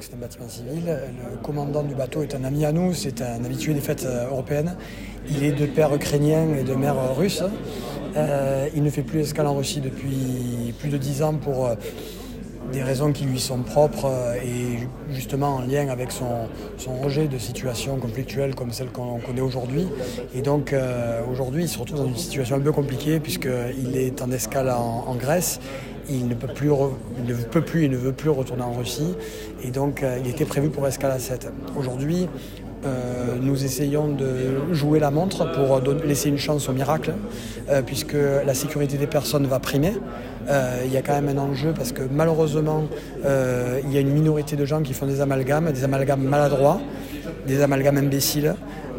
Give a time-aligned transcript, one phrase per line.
[0.00, 0.84] c'est un bâtiment civil.
[0.86, 4.28] Le commandant du bateau est un ami à nous, c'est un habitué des fêtes euh,
[4.28, 4.76] européennes.
[5.30, 7.42] Il est de père ukrainien et de mère russe.
[8.16, 11.74] Euh, il ne fait plus escale en Russie depuis plus de dix ans pour euh,
[12.72, 16.48] des raisons qui lui sont propres euh, et justement en lien avec son,
[17.02, 19.86] rejet de situations conflictuelles comme celle qu'on connaît aujourd'hui.
[20.34, 24.20] Et donc euh, aujourd'hui, il se retrouve dans une situation un peu compliquée puisqu'il est
[24.22, 25.60] en escale en Grèce.
[26.10, 29.14] Il ne, peut plus il ne il ne veut plus retourner en Russie.
[29.62, 31.52] Et donc, euh, il était prévu pour escale à 7.
[31.76, 32.28] Aujourd'hui,
[32.86, 37.12] euh, nous essayons de jouer la montre pour donner, laisser une chance au miracle,
[37.68, 39.92] euh, puisque la sécurité des personnes va primer.
[40.48, 42.84] Euh, il y a quand même un enjeu parce que malheureusement,
[43.24, 46.80] euh, il y a une minorité de gens qui font des amalgames, des amalgames maladroits,
[47.46, 48.54] des amalgames imbéciles.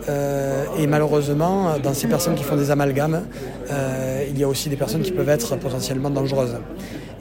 [0.08, 3.24] Euh, et malheureusement, dans ces personnes qui font des amalgames,
[3.72, 6.58] euh, il y a aussi des personnes qui peuvent être potentiellement dangereuses.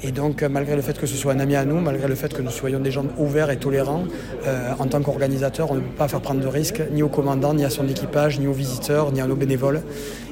[0.03, 2.33] Et donc, malgré le fait que ce soit un ami à nous, malgré le fait
[2.33, 4.05] que nous soyons des gens ouverts et tolérants,
[4.47, 7.53] euh, en tant qu'organisateur, on ne peut pas faire prendre de risques ni au commandant,
[7.53, 9.83] ni à son équipage, ni aux visiteurs, ni à nos bénévoles.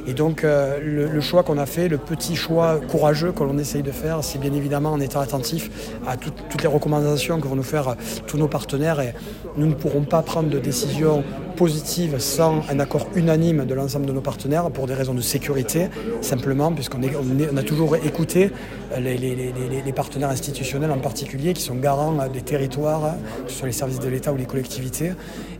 [0.06, 3.82] Et donc, euh, le, choix qu'on a fait, le petit choix courageux que l'on essaye
[3.82, 5.70] de faire, c'est bien évidemment en étant attentif
[6.06, 9.00] à tout, toutes les recommandations que vont nous faire tous nos partenaires.
[9.00, 9.14] Et
[9.56, 11.24] nous ne pourrons pas prendre de décision
[11.56, 15.88] positive sans un accord unanime de l'ensemble de nos partenaires pour des raisons de sécurité,
[16.20, 18.50] simplement, puisqu'on a toujours écouté
[18.98, 23.14] les, les, partenaires institutionnels en particulier qui sont garants des territoires,
[23.46, 25.12] que ce soit les services de l'État ou les collectivités.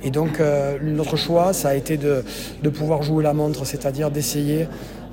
[0.05, 2.23] Et donc, euh, notre choix, ça a été de,
[2.63, 4.36] de pouvoir jouer la montre, c'est-à-dire d'essayer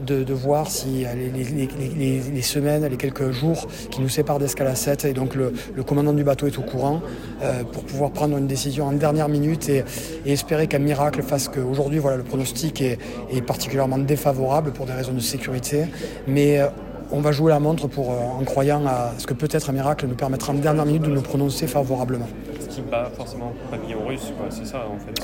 [0.06, 4.40] de, de, voir si les, les, les, les, semaines, les quelques jours qui nous séparent
[4.40, 7.02] d'Escala 7, et donc le, le, commandant du bateau est au courant,
[7.42, 9.84] euh, pour pouvoir prendre une décision en dernière minute et,
[10.26, 12.98] et espérer qu'un miracle fasse qu'aujourd'hui, voilà, le pronostic est,
[13.32, 15.86] est, particulièrement défavorable pour des raisons de sécurité.
[16.28, 16.68] Mais euh,
[17.12, 20.08] on va jouer la montre pour, euh, en croyant à ce que peut-être un miracle
[20.08, 22.28] nous permettra en dernière minute de nous prononcer favorablement.
[22.60, 25.20] Ce qui bat forcément pavillon russe, c'est ça en fait.